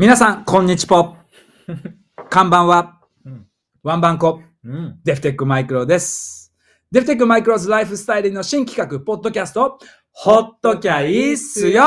[0.00, 1.14] 皆さん、こんにちぽ。
[2.30, 3.46] 看板は、うん
[3.82, 4.98] ワンバンコ、うん。
[5.04, 6.54] デフテックマイクロです。
[6.90, 9.78] デフテックマイクロズライフスタイルの新企画、ポッドキャスト、
[10.10, 11.84] ほっときゃいいっすよ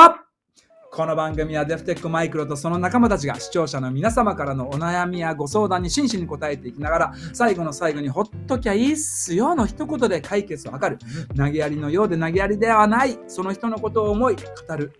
[0.91, 10.99] この番組はデフテックマイクロとその仲間たちが視聴者の皆様からのお悩みやご相談に真摯に答えていきながら、最後の最後にほっときゃいいっすよの一言で解決を図る。
[11.35, 14.93] 投げやりのようで投げやりではない、その人のことを思い、語る、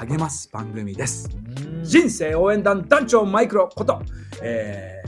[0.00, 1.28] 励ます番組です。
[1.82, 4.02] 人生応援団団長マイクロこと、
[4.42, 5.02] え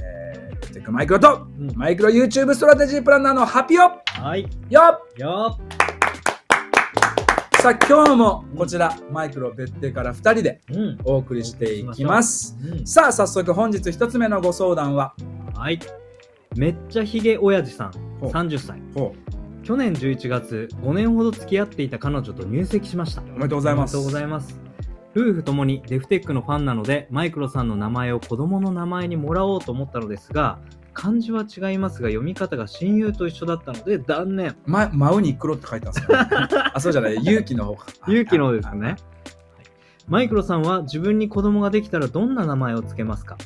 [0.63, 4.49] ー、テックマイクロと、うんマイクロ YouTube ストラテジープランナーのハピヨはい。
[4.71, 4.81] よ
[5.17, 5.59] よ
[7.61, 10.61] さあ今日もこちらマイクロ別邸から2人で。
[11.05, 15.15] お送りしていきますうんさあ早速本日1つ目のご相談は？
[15.55, 15.79] はい。
[16.57, 18.81] めっちゃヒゲ親父さん、ほう30歳。
[18.95, 19.15] ほ
[19.65, 23.23] 去年11月、5年ほど付き合っていた彼女と入籍しました。
[23.23, 24.68] おめでとうございますおめでとうございます。
[25.17, 30.59] 夫婦ともにデフテックのファンなので、マイクロさんの名前を子供の名前にもらおうと思ったのですが、
[30.93, 34.57] 漢字は違いますが、読み方が親友と一緒だったので断念。
[34.67, 38.97] ま、マウに黒って書いてあるんですか、 あそうじゃない勇気の方か 勇気のですね。
[40.09, 43.37] マイクロさんは自分に子供ができたらどんな名前をつけますか？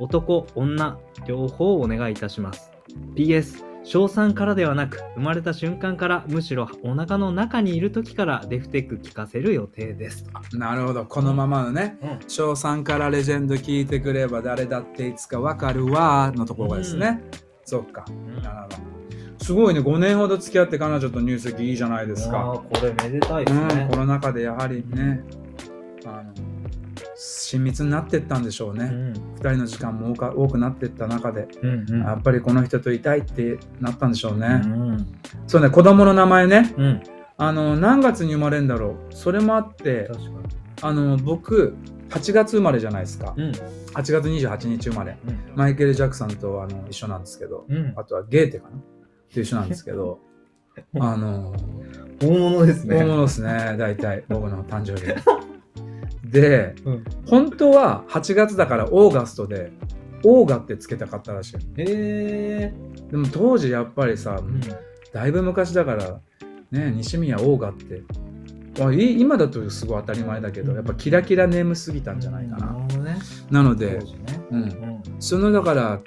[0.00, 2.70] 男、女、両方お願いいたします。
[3.14, 10.26] PS、小3からではなく、生まれた瞬間から、むしろお腹の中にいる時からデフテック聞かせる予定です。
[10.52, 11.06] なるほど。
[11.06, 12.18] このままのねうん。
[12.28, 17.22] 小3からレジェンド聞いてくれば誰だっていつかわかるわのところがですね、
[17.64, 18.04] そっか。
[18.42, 18.76] なるほど。
[19.42, 19.80] すごいね。
[19.80, 22.62] 5年ほど付き合って彼女と入籍いいじゃないですか。
[22.70, 25.24] これめでたいうん、コロナ禍でやはりね、
[26.04, 26.47] あの
[27.20, 29.12] 親密になってったんでしょうね、ん。
[29.12, 35.20] 2人の時間も多か多くなってった中で、うんうんやっぱりこの人といたいってなったんでしょうね、うん。
[35.48, 37.02] そうね子供の名前ねうん。
[37.36, 39.14] あの何月に生まれるんだろう？
[39.14, 40.08] それもあって。
[40.80, 41.74] あの僕
[42.10, 43.50] 8月生まれじゃないですか、うん。
[43.50, 45.52] 8月28日生まれうん。
[45.56, 47.94] マイケル・ジャクソンとあの一緒なんですけどうん。
[47.96, 48.78] あとはゲーテかな？
[49.34, 50.20] と一緒なんですけど
[51.00, 51.52] あの
[52.20, 52.96] 大物ですね。
[52.96, 55.12] 大物ですね、大体、僕の誕生日。
[56.30, 59.72] で、うん本当は8月だからオーガストで、
[60.24, 61.56] オーガってつけたかったらしい。
[61.56, 62.74] へえ。
[63.10, 64.60] でも当時やっぱりさ、うん。
[65.12, 66.20] だいぶ昔だから、
[66.70, 68.02] ね、西宮オーガって、
[68.82, 72.80] あい今だとすごい当たり前だけど、やっぱキラキラネームすぎたんじゃないかなるな。
[72.80, 73.16] ほどね。
[73.50, 74.04] なのでね。
[74.50, 75.02] うん、うん。
[75.18, 76.00] そのだから、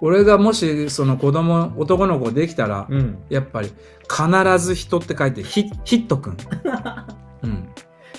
[0.00, 3.18] 俺がもしその子供、男の子できたら、うん。
[3.28, 3.70] やっぱり
[4.08, 6.36] 必ず人って書いてヒヒットくん。
[7.42, 7.68] うん。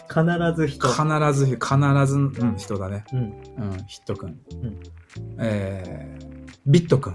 [0.08, 0.24] 必
[0.56, 0.88] ず人。
[0.88, 3.06] 必ず、必ず、うん、人だね。
[3.14, 3.20] うん。
[3.20, 3.32] うん、
[3.88, 4.30] ヒットくん。
[4.30, 4.36] ん
[5.40, 7.14] えー、ビットくん。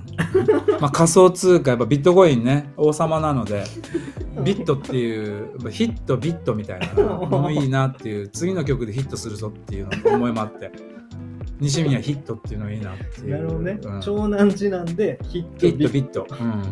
[0.80, 3.64] まあ仮想通貨、やっぱビットコインね、王様なので、
[4.44, 10.72] ビットっていう、ヒット、ビットみたいなのもいいなっていう、次の曲でヒットするぞっていうの思いもあって、
[11.60, 13.30] 西宮ヒットっていうのいいなっていう。
[13.30, 14.00] なるほどねうん。
[14.00, 16.26] 長男次男でヒットヒット、ビット。
[16.30, 16.62] うん。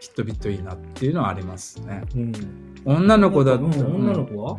[0.00, 2.02] ヒット、ビットいいなっていうのはありますね。
[2.14, 2.32] うん。
[2.84, 4.58] 女の子だと、うん女の子は？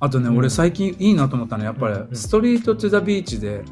[0.00, 3.62] あとね、うん俺最近いいなと思ったのはやっぱり、うんストリート・トゥ・ザ・ビーチで。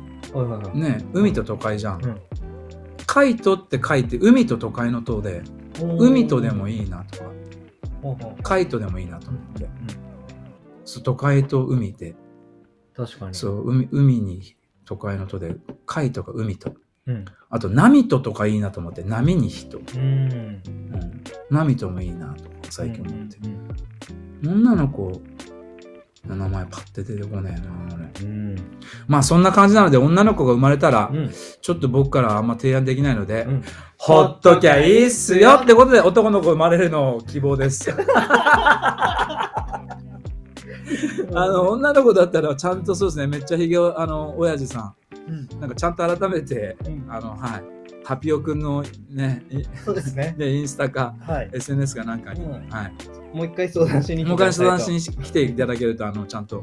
[0.74, 2.20] ね海と都会じゃん、うん
[3.06, 5.42] カイトって書いて海と都会の塔で
[5.98, 7.30] 海とでもいいなとか
[8.02, 9.70] ほうほうカイトでもいいなと思って、うん
[10.84, 12.14] そう都会と海で
[12.94, 13.34] 確かに。
[13.34, 14.56] そう海海に
[14.88, 15.54] 都会の塔で
[15.84, 16.72] カイトか海と
[17.06, 17.24] うん。
[17.50, 19.98] あと波ととかいいなと思って波に人、うん。
[19.98, 20.62] うん、
[21.50, 23.68] 波ともいいなとか最近思って、うん
[24.40, 25.20] 女の子
[26.24, 28.56] の名前パッて出てこねえな俺うん。
[29.08, 31.30] まあそんな感じなので女の子が生まれたら、うん。
[31.60, 33.64] ちょっと僕からあんま提案できないので、うん
[34.00, 37.90] ほっときゃいいっすよってことで男の子生まれるのを希望です。
[41.34, 44.94] あの、女の子だったらちゃんとそうですね、めっちゃひげを、あの、親父さ
[45.26, 45.34] うん。
[45.56, 47.06] ん、なんかちゃんと改めて、うん。
[47.08, 47.62] あの、はい、
[48.04, 50.34] ハピオくんのね、いそうですね。
[50.38, 51.50] で、インスタか、はい。
[51.52, 52.68] SNS かなんかに、うん。
[52.70, 53.36] はい。
[53.36, 54.94] もう一回相談しにもう一回相談しに。
[54.94, 56.62] に来ていただけると、あの、ちゃんと。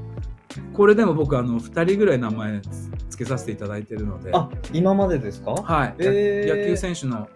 [0.73, 2.61] これでも僕、あの、2人ぐらい名前
[3.09, 5.51] つけさせていただいてるので、あ、今までですか？
[5.51, 6.61] はい、えー。
[6.61, 7.27] 野球選手の、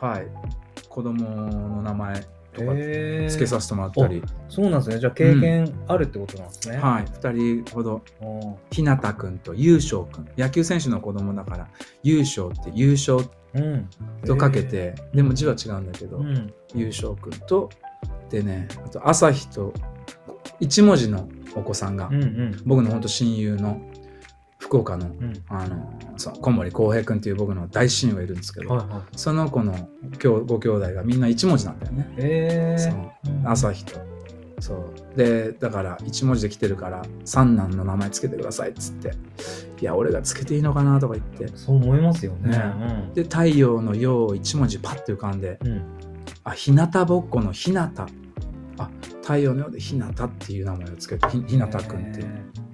[0.00, 0.26] はい、
[0.88, 2.24] 子供の名前
[2.54, 2.72] とか
[3.28, 4.98] つけさせてもらったり、そうなんですね。
[4.98, 6.76] じゃあ経験あるってことなんですね。
[6.78, 11.68] はい、2人ほどおーひなたくんと優勝くん野球選手の子供だから
[12.02, 13.18] 優勝って優勝
[13.54, 13.88] うん。
[14.26, 16.52] とかけて、でも字は違うんだけど、うん。
[16.74, 17.70] 優勝くんと
[18.28, 19.72] でねあと朝日と
[20.58, 22.62] 一文字のお子さんが、うんうん。
[22.64, 23.80] 僕の本当親友の
[24.74, 25.44] 福岡のうん。
[25.48, 29.02] あのそう小森浩平君っていう僕の大親友がいるんですけど、はいはい。
[29.16, 29.88] その子の
[30.18, 32.12] きょうご兄弟がみんな一文字なんだよね。
[32.16, 33.50] えそうー。
[33.50, 34.00] 朝日と。
[34.60, 39.12] そうでだから一文字で来てるから三男の名前つけてくださいっつって
[39.80, 43.10] いや俺がつけていいのかなとか言ってそう思いますよね。
[43.14, 45.68] で太陽の陽を一文字パッて浮かんでうん。
[45.68, 45.82] うん。
[46.44, 47.78] あ日向ぼっこの日向
[48.78, 48.90] あ
[49.22, 52.24] 太陽のようで日向っていう名前をつけてひひなたくんって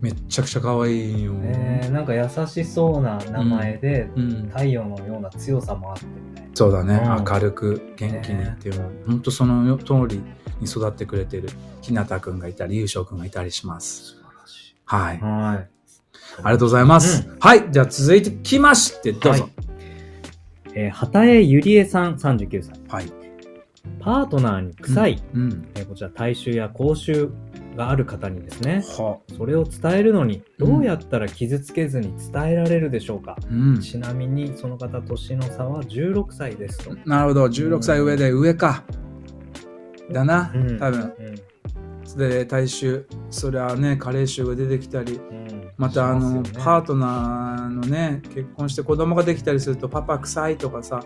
[0.01, 6.51] めっちゃくちゃ可愛いよ、えー、えーなんか優しそうな名前で、うん、太陽のような強さもあってみたいな。
[6.55, 7.25] そうだね、うん。
[7.25, 8.81] 明るく元気にっていう。
[8.81, 10.23] の本当その通り
[10.61, 11.51] に育ってくれてる
[11.83, 14.15] ひなたくんがいたり優勝くんがいたりします。
[14.15, 14.75] 素晴らしい。
[14.85, 15.21] はい。
[15.21, 15.69] はい。
[16.39, 17.71] ありがとうございます、はい。
[17.71, 19.43] じゃあ続いてきましてどうぞ。
[19.43, 19.53] はい。
[20.75, 22.81] えー、畑江ゆりえさん39歳。
[22.89, 23.13] はい、
[23.99, 27.33] パートナーに臭い、うんえーこちら体臭や口臭
[27.77, 29.19] がある方にですね、は。
[29.37, 33.81] それを伝えるのにどうやったら傷つけずに伝えられるでしょうか、うん。
[33.81, 36.97] ちなみにその方年の差は16歳ですと。
[37.07, 37.47] なるほど。
[37.47, 38.85] 16歳上で上か。
[40.11, 40.79] だな、うん。
[40.79, 41.15] 多分。
[42.17, 45.37] で体臭そりゃね加齢臭が出てきたりうん。
[45.37, 46.51] うんまたあの、ね。
[46.59, 51.03] パートナーのね結婚して子供ができたりするとパパ臭いとかさ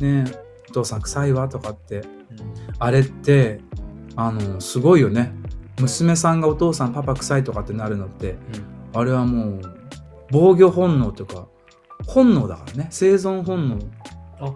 [0.00, 0.24] ね
[0.70, 2.06] お父さん臭いわとかってうん。
[2.78, 3.60] あれって
[4.16, 5.32] あのすごいよね
[5.80, 8.36] 娘さんがお父さんパパ臭いとかってなるのって
[8.94, 9.60] あれはもう
[10.30, 11.48] 防御本能というか
[12.06, 12.88] 本能だからね。
[12.90, 13.78] 生存本能。
[14.40, 14.54] あ、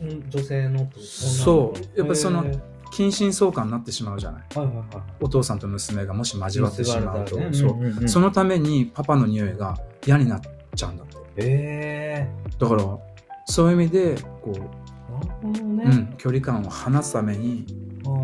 [0.00, 1.98] うん女性のとそう。
[1.98, 2.44] やっぱりその
[2.92, 4.42] 近親相関になってしまうじゃない。
[4.54, 4.86] はいはいはい。
[5.20, 8.08] お父さんと娘がもし交わってしまうと、そう。
[8.08, 9.76] そのためにパパの匂いが
[10.06, 10.40] 嫌になっ
[10.74, 11.16] ちゃうんだって。
[11.38, 12.28] へ
[12.58, 12.98] だから
[13.46, 14.52] そういう意味でこ
[15.42, 15.84] う、ね。
[15.84, 17.66] うん、距離感を離すために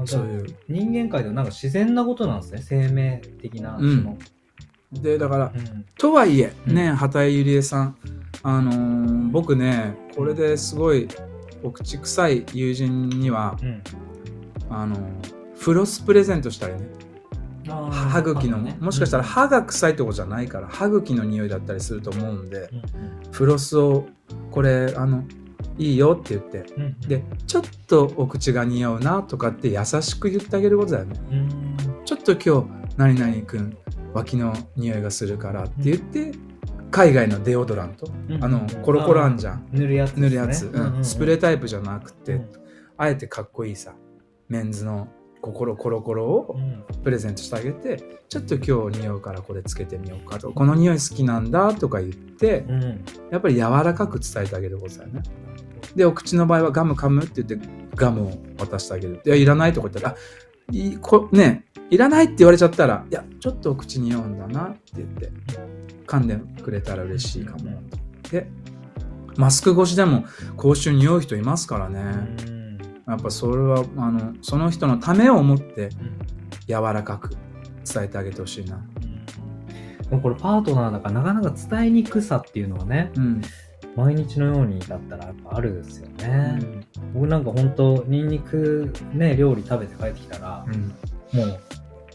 [0.07, 0.57] そういう。
[0.69, 2.63] 人間界ではなんか自然なことなんですね。
[2.63, 3.77] 生命的な。
[3.77, 3.97] うん。
[3.99, 4.19] その。
[4.93, 5.85] でだからうん。
[5.99, 6.75] とはいえうん。
[6.75, 7.97] ね畑井ゆりえさん
[8.43, 11.07] あのー僕ねこれですごい
[11.63, 13.83] お口臭い友人にはうん。
[14.71, 15.01] あのー
[15.57, 16.89] フロスプレゼントしたりね。
[17.67, 18.79] 歯茎の、あね。
[18.81, 23.33] もしかしたら歯が臭いってことじゃないから歯茎の匂いだったりすると思うんでうん。
[23.33, 24.07] フロスを
[24.51, 25.25] これあの
[25.79, 26.73] いいよって言って。
[26.77, 27.01] うんうん。
[27.01, 31.21] でちょっとお口が似合うなとかって優しく言ってあげることだよね。
[31.31, 31.77] うん。
[32.05, 33.77] ちょっと今日何々くん
[34.13, 36.33] 脇の匂いがするからって言って
[36.91, 38.11] 海外のデオドラント。
[38.29, 38.45] うん。
[38.45, 39.69] あのコロコロあんじゃん。
[39.73, 40.23] 塗るやつね。
[40.23, 41.05] 塗るやつ、うん。
[41.05, 42.49] スプレーータイプじゃなくて、うん。
[42.97, 43.95] あえてかっこいいさ
[44.49, 45.09] メンズの
[45.41, 46.85] 心コロコロをうん。
[47.03, 50.51] プレゼントしてあげてちょっと今日匂うからこれつけてみようかと。
[50.51, 53.05] この匂い好きなんだとか言ってうん。
[53.31, 55.23] やっぱり柔らかく伝えてあげることだよね
[55.95, 59.21] でお口の場合はガム噛むって言ってガムを渡してあげる。
[59.25, 60.19] いやいらないとか言ったらあ
[60.71, 65.31] いこねいらないって言われちゃったらいやちょっとお口に合うんだなって言って
[66.07, 67.81] 噛んでくれたら嬉しいかも。
[68.31, 68.49] で
[69.37, 70.25] マスク越しでも
[70.57, 72.01] 口臭匂う人いますからね、
[72.47, 72.79] うん。
[73.07, 76.19] やっぱそれはあのその人のためを思ってうん。
[76.69, 77.31] 柔らかく
[77.91, 78.79] 伝えてあげてほしいな。
[80.11, 83.43] でもこれパートナーだからなかなか伝えにくさっていうのはねうん、
[83.99, 86.87] 毎日のようにだったらやっぱあるですようね、ん。
[87.13, 90.95] 僕なんか本当ニンニクね料理食べて帰ってきたら、うん。
[91.39, 91.61] もう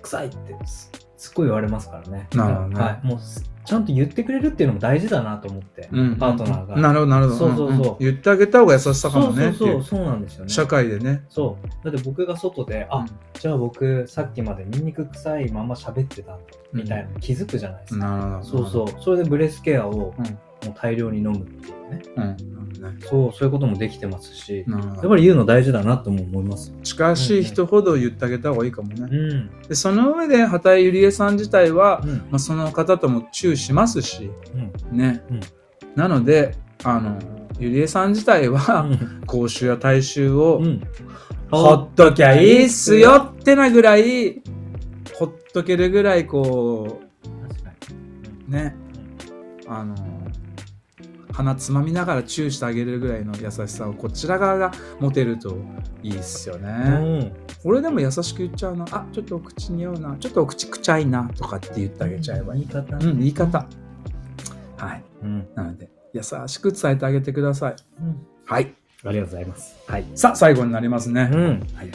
[0.01, 2.27] 臭いってすすっごい言われますからね。
[2.33, 2.81] なるほどね。
[2.81, 6.15] はい、もうすちゃんと言ってくれるっていうのも大事だなと思って、うん。
[6.17, 6.75] パートナーが。
[6.75, 7.37] なるほどなるほど。
[7.37, 7.93] そうそうそう。
[7.93, 7.95] んん。
[7.99, 9.45] 言ってあげた方が優しさかもね。
[9.45, 9.83] そうそうそう。
[9.83, 10.49] そうなんですよね。
[10.49, 11.23] 社会でね。
[11.29, 11.85] そう。
[11.85, 13.05] だって僕が外で、あ
[13.39, 16.37] じゃあ僕さっきまでニンニク臭いまま喋ってた
[16.73, 18.65] みたいなの気づくじゃないですか、なるほど。
[18.65, 19.01] そうそう。
[19.01, 22.01] それでブレスケアをうんもう大量に飲むっていうね。
[22.15, 22.37] うん。
[22.99, 26.71] そうそういうこともできてますしやっぱり言うの大事だなとも思います。
[26.71, 29.61] よ近しい人ほど言ってあげた方がいいかもね、うん。
[29.67, 32.09] でその上で畑井ゆりえさん自体は、うん。
[32.09, 34.31] まあ、その方ともチューしますし
[34.91, 34.97] うん。
[34.97, 35.39] ね、うん。
[35.95, 37.17] なのであの
[37.59, 38.89] ゆりえさん自体は、
[39.27, 40.81] 口臭や体臭を、うん。
[41.51, 44.41] ほっときゃいいっすよってなぐらい
[45.13, 46.99] ほっとけるぐらいこ
[48.47, 48.75] うね。
[49.67, 49.95] あの
[51.33, 55.57] 鼻つまみながらチューしてあげれるぐらいの優しさをこちら側が持てると
[56.03, 56.69] いいっすよにね。
[56.69, 56.73] う
[57.25, 57.33] ん
[57.65, 58.85] 俺でも優しく言っちゃうな。
[58.91, 60.15] あ、ちょっとお口に合うな。
[60.19, 61.29] ちょっとお口くちゃいな。
[61.35, 62.67] とかって言ってあげちゃえばいい。
[62.67, 63.67] 言い方うん、言い方。
[64.77, 65.03] はい。
[65.23, 67.75] うんなので、優しく伝えてあげてください。
[68.01, 68.73] うんはい。
[69.05, 71.29] ありがとうございますはいさあ、最後になりますね。
[71.31, 71.39] うん
[71.75, 71.91] はい。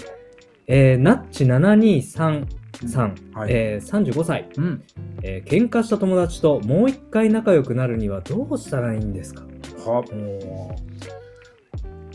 [0.67, 2.47] えー、ナッチ723
[2.87, 4.83] さん、はいえー、35歳、うん。
[5.23, 9.43] えー喧嘩した友達ともう一回仲良くなるにはどうしたらいいんですか？
[9.85, 10.77] はお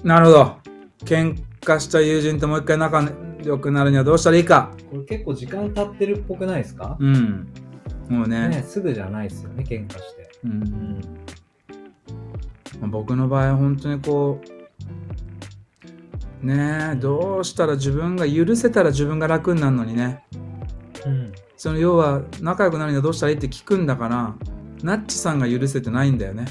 [0.08, 0.56] なるほど。
[1.06, 3.04] 喧嘩した友人ともう一回仲
[3.44, 4.72] 良くなるにはどうしたらいいか。
[4.90, 7.48] これ結構時間経ってるっぽくないですか、うん。
[8.10, 8.48] もうね。
[8.50, 10.30] ねすぐじゃないですよね、喧嘩して。
[10.46, 10.48] う。
[10.48, 11.02] うんん。
[12.80, 14.40] まあ僕の場合は本当にこ
[16.42, 20.24] う、ねえ、どうしたら自分が許せたら自分が楽になるのにね。
[21.70, 21.72] うん。
[21.72, 24.36] その要は仲良くなるにはどうしたらいいって聞くんだから、
[24.84, 26.46] ナッチさんが許せてないんだよね。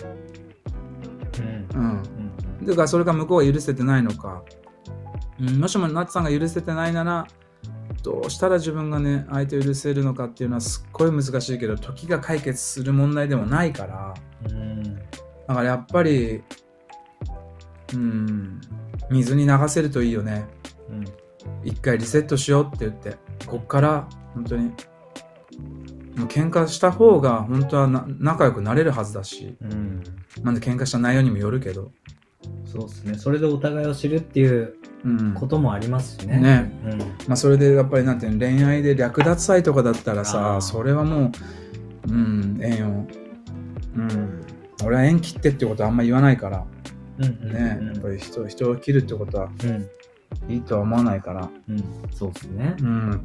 [1.38, 1.78] うん。
[1.78, 1.90] うん。
[1.92, 2.66] うん。
[2.66, 4.42] だからそれが向こうが許せてないのか、
[5.40, 7.26] うん、もしもナッチさんが許せてないなら
[8.02, 14.14] どうしたら自分がね相手を許せるのかっていうのはすっごい難しいけど時が解決する問題でもないから
[14.48, 14.94] うん。
[14.94, 15.02] だ
[15.48, 16.42] からやっぱり
[17.94, 18.60] うん
[19.10, 20.46] 水に流せるといいよね
[20.88, 21.04] うん。
[21.64, 23.16] 一回リセットしようって言って
[23.46, 24.72] こっから本当に
[26.14, 30.02] 喧嘩した方が本当はな仲良くなれるはずだしうん。
[30.42, 31.92] なんで喧嘩した内容にもよるけど、
[32.64, 33.14] そうですね。
[33.14, 36.38] それでお互いを知るっていううん、こともありますしね。
[36.38, 36.98] ねうん。
[36.98, 41.32] まあ、それでやっぱりなんていうの恋愛で略奪愛とかだったらあさーそれはも
[42.06, 43.06] ううん縁を
[43.96, 44.44] うん
[44.84, 46.64] 俺は縁切ってってことはあんま言わないから
[47.18, 50.52] うんうんね、うんやっぱり人人を切るってことはうん。
[50.52, 51.84] いいとは思わないからうん。
[52.12, 52.76] そうですね。
[52.80, 53.20] うん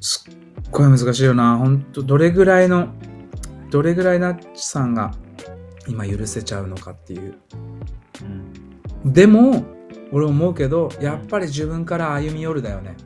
[0.00, 0.34] すっ
[0.70, 1.56] ごい難しいよな。
[1.56, 2.88] 本当どれぐらいの
[3.70, 5.12] どれぐらいナッチさんが
[5.88, 7.34] 今許せちゃうのかっていう。
[9.04, 9.12] うん。
[9.12, 9.64] でも
[10.12, 12.96] 俺思うけどやっぱり自分から歩み寄るだよね。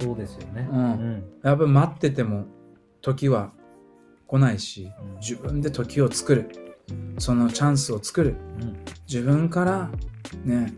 [0.00, 0.68] そうですよね。
[0.70, 0.78] うん。
[0.78, 1.24] うん。
[1.42, 2.46] やっぱり待ってても
[3.00, 3.52] 時は
[4.26, 5.18] 来ないしうん。
[5.18, 6.50] 自分で時を作る。
[7.18, 8.36] そのチャンスを作る。
[8.60, 8.76] うん。
[9.06, 9.90] 自分から
[10.44, 10.72] ね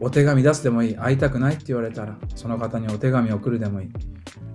[0.00, 0.96] お手紙出すでもいい。
[0.96, 3.90] 会いたくないって言われたらその方にお手紙送るでもいい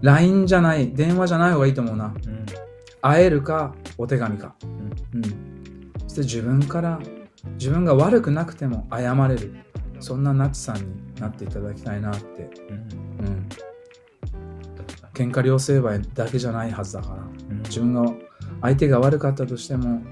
[0.05, 2.05] LINE じゃない電話じゃない方がいいと思うな。
[2.05, 2.45] うん。
[3.01, 4.55] 会えるかお手紙か。
[4.63, 4.69] うん。
[5.15, 5.91] うん。
[6.03, 6.99] そして自分から
[7.57, 9.55] 自分が悪くなくても謝れる。
[9.99, 12.49] そんなナチさんになっていただきたいなって。
[12.69, 12.75] うん。
[13.25, 13.49] うん。
[15.15, 17.15] 喧嘩両成敗だけじゃないはずだから。
[17.49, 17.63] うん。
[17.63, 18.13] 自分が
[18.61, 20.03] 相手が悪かったとしても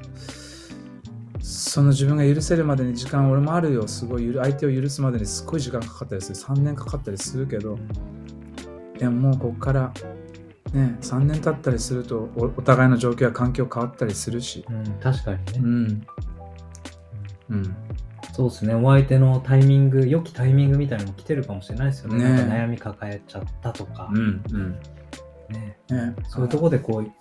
[1.40, 6.36] その自分が許せるまでに時間俺もあるよすごい相手を許すまでにすっごい時間かかったりする。
[6.36, 7.78] 3年かかったりするけど
[8.98, 9.94] でももうここから
[10.74, 14.84] ね3年経ったりするとおお互いの状況や環境変わったりするしうん。
[15.00, 15.44] 確かにね。
[15.56, 16.08] うん
[17.50, 17.76] うん
[18.34, 18.74] そうですね。
[18.74, 22.24] お相手のタイミング、良きタイミングみたいなのも来てるかもしれないですよね。
[22.24, 24.10] ね悩み抱えちゃったとか。
[24.12, 24.72] うんうん
[25.50, 25.78] ね。
[25.88, 27.12] ねそういうところでこう、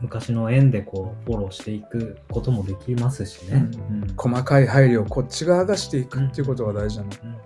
[0.00, 3.68] 昔の縁でこう、フォローしていくこともできますしね。
[3.90, 7.36] うん細かい配慮をこっち側がしていくっていうことが大事なの、うん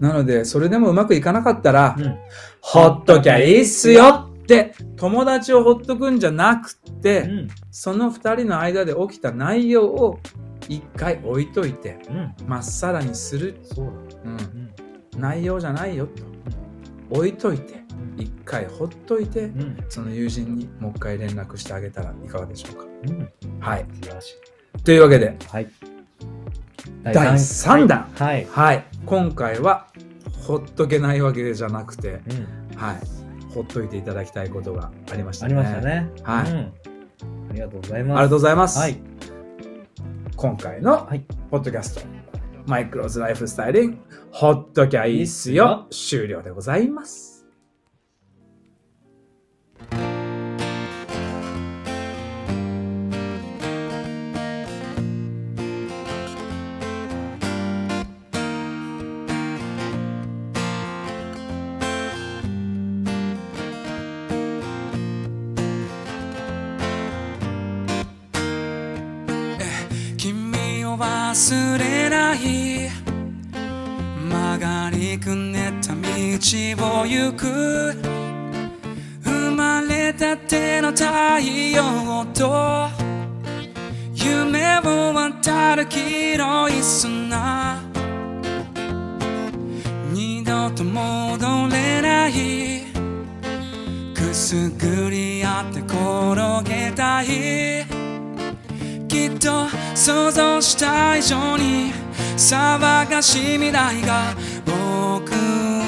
[0.00, 2.18] なのでそれでもうまくいかなかったら、うん。
[2.60, 7.48] ほっときゃいいっすよって友達をほっとくんじゃなくて、うん。
[7.70, 10.18] その2人の間で起きた内容を
[10.68, 12.34] 一回置いといてうん。
[12.46, 13.92] まっさらにする、そうだ。
[14.24, 14.40] うん
[15.14, 15.20] うん。
[15.20, 16.22] 内容じゃないよと
[17.10, 17.82] 置いといて
[18.18, 19.84] 一回ほっといてうん。
[19.88, 23.60] その友人にもう一回連絡してあげたらいかがでしょうかうん。
[23.60, 24.30] はい素晴らし
[24.78, 24.82] い。
[24.82, 25.70] というわけではい。
[27.02, 28.46] 第三弾はい。
[28.50, 29.86] はい今回は
[30.46, 32.76] ほっとけないわけじゃなくてうん。
[32.76, 32.96] はい
[33.54, 36.10] ほっといていただきたいことがありましたあねりましたね。
[36.22, 36.72] はいうん
[37.50, 38.10] ありがとうございあます。
[38.10, 38.98] りがとうございます、はい。
[40.36, 41.24] 今回のはい。
[41.50, 42.02] ポッドキャスト、
[42.66, 43.96] マイクロズライフスタイリング、
[44.30, 47.35] ほっときゃいいっすよ、終了でございます。
[74.56, 76.00] 曲がりくねった道
[77.02, 77.94] を行く。
[79.22, 81.04] 生まれたての太
[81.74, 82.88] 陽と
[84.14, 87.82] 夢を渡る黄色い砂。
[90.12, 92.86] 二度と戻れない。
[94.14, 97.26] くすぐり合って転げたい。
[99.06, 101.92] きっと想像した以上に
[102.36, 104.34] 騒がしい未来が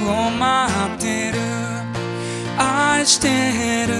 [0.09, 1.39] を待ってる。
[2.57, 3.29] 愛して
[3.87, 3.95] る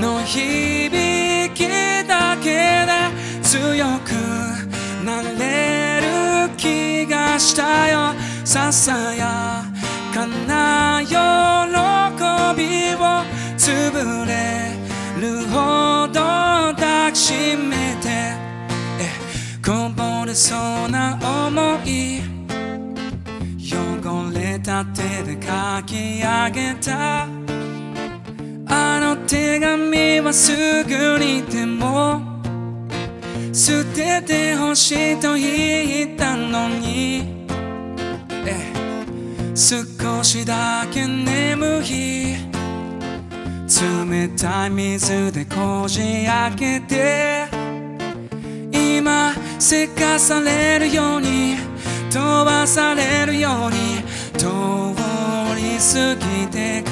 [0.00, 1.68] の響き
[2.06, 2.92] だけで
[3.42, 4.12] 強く
[5.04, 8.14] なれる気がしたよ。
[8.44, 9.64] ささや
[10.14, 11.14] かな喜
[12.56, 12.98] びを
[13.58, 14.72] 潰れ
[15.20, 16.20] るほど
[16.74, 18.36] 抱きしめて。
[19.64, 20.54] こぼれそ
[20.86, 22.35] うな想い。
[24.76, 27.26] 汚れた手で書き上げた。
[28.68, 32.20] あの手紙はすぐにでも
[33.52, 37.36] 捨ててほしいと言ったのに。
[39.54, 42.36] 少しだけ眠い
[43.66, 47.46] 冷たい水でこじ開けて
[48.70, 51.56] 今せかされるように
[52.10, 53.95] 飛ばされるように。
[54.46, 54.52] 通
[55.56, 56.90] り過ぎてく。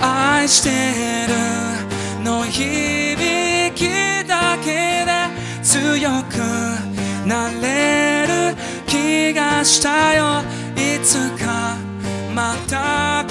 [0.00, 0.70] 愛して
[1.28, 3.88] るの響き
[4.26, 5.28] だけで
[5.62, 6.38] 強く
[7.26, 10.42] なれる気がしたよ。
[10.76, 11.76] いつか
[12.34, 13.23] また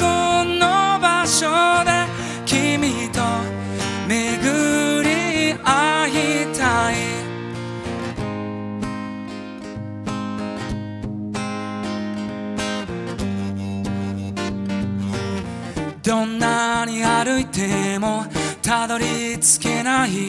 [17.24, 18.26] 歩いても
[18.62, 20.28] たどり着けない。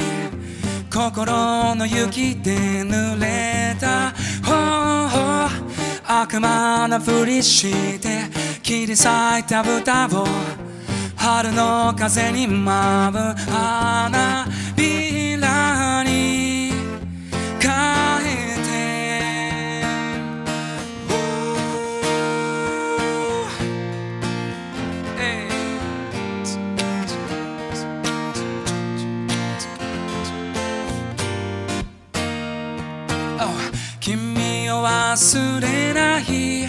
[0.93, 4.13] 心の雪で濡れた。
[4.45, 5.51] 頬
[6.07, 8.31] 悪魔なふりして
[8.63, 9.09] 切り裂い
[9.43, 10.25] た豚を
[11.17, 14.47] 春の風に舞う花。
[35.15, 36.67] 忘れない。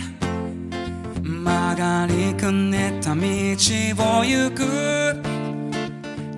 [1.24, 4.62] 曲がりくねった道を行く。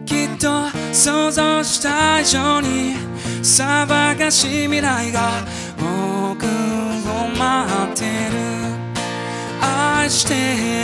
[0.05, 2.95] きっと想像した以上に
[3.43, 5.31] 騒がしい未来が
[5.77, 8.37] 僕を待ってる。
[9.59, 10.33] 愛して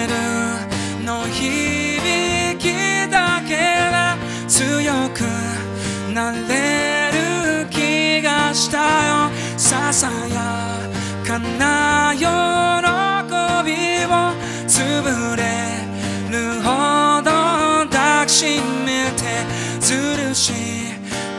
[0.07, 2.73] るの響き
[3.09, 5.23] だけで強く
[6.13, 9.31] なれる気がしたよ。
[9.55, 10.92] ささや
[11.39, 12.25] な喜
[13.65, 13.71] び
[14.05, 14.09] を
[14.67, 15.41] 潰れ
[16.29, 17.31] るほど
[17.89, 19.21] 抱きしめて
[19.79, 20.53] ずるし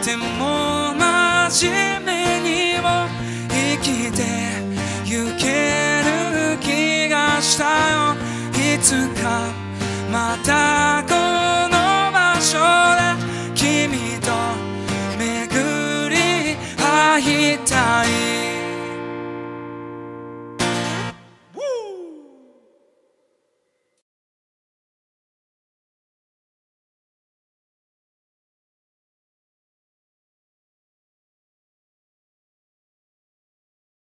[0.03, 3.09] ても真面目にも
[3.49, 4.23] 生きて
[5.05, 8.15] ゆける気がしたよ。
[8.53, 9.47] いつか
[10.11, 11.34] またこ